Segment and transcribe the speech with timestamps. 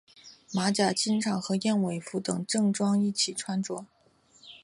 [0.51, 3.85] 马甲经常和燕尾服等正装一并穿着。